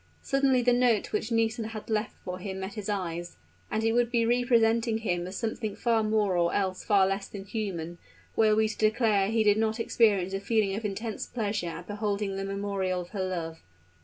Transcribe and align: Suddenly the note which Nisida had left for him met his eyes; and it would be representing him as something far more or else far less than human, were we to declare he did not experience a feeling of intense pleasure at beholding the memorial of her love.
Suddenly 0.23 0.63
the 0.63 0.73
note 0.73 1.11
which 1.13 1.31
Nisida 1.31 1.67
had 1.67 1.87
left 1.87 2.15
for 2.25 2.39
him 2.39 2.61
met 2.61 2.73
his 2.73 2.89
eyes; 2.89 3.37
and 3.69 3.83
it 3.83 3.91
would 3.91 4.09
be 4.09 4.25
representing 4.25 4.97
him 4.97 5.27
as 5.27 5.35
something 5.37 5.75
far 5.75 6.01
more 6.01 6.35
or 6.35 6.51
else 6.55 6.83
far 6.83 7.05
less 7.05 7.27
than 7.27 7.45
human, 7.45 7.99
were 8.35 8.55
we 8.55 8.67
to 8.67 8.75
declare 8.79 9.27
he 9.27 9.43
did 9.43 9.57
not 9.59 9.79
experience 9.79 10.33
a 10.33 10.39
feeling 10.39 10.73
of 10.75 10.85
intense 10.85 11.27
pleasure 11.27 11.67
at 11.69 11.85
beholding 11.85 12.35
the 12.35 12.43
memorial 12.43 12.99
of 13.01 13.09
her 13.09 13.23
love. 13.23 13.61